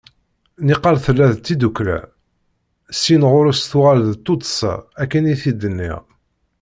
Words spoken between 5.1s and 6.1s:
i t-id-nniɣ.